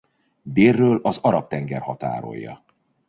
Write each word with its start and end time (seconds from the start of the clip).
Délről 0.41 0.99
az 1.03 1.17
Arab-tenger 1.21 1.81
határolja. 1.81 2.63